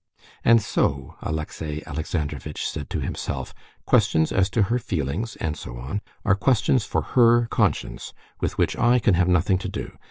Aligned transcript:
"And 0.43 0.63
so," 0.63 1.13
Alexey 1.21 1.83
Alexandrovitch 1.85 2.67
said 2.67 2.89
to 2.89 3.01
himself, 3.01 3.53
"questions 3.85 4.31
as 4.31 4.49
to 4.49 4.63
her 4.63 4.79
feelings, 4.79 5.35
and 5.35 5.55
so 5.55 5.77
on, 5.77 6.01
are 6.25 6.33
questions 6.33 6.85
for 6.85 7.03
her 7.13 7.45
conscience, 7.51 8.11
with 8.39 8.57
which 8.57 8.75
I 8.79 8.97
can 8.97 9.13
have 9.13 9.27
nothing 9.27 9.59
to 9.59 9.69
do. 9.69 9.91